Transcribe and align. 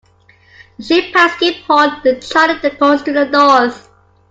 The 0.77 0.83
ship 0.83 1.13
passed 1.13 1.39
Cape 1.39 1.61
Horn, 1.67 2.01
then 2.03 2.19
charted 2.21 2.65
a 2.65 2.75
course 2.75 3.03
to 3.03 3.13
the 3.13 3.25
north. 3.25 3.87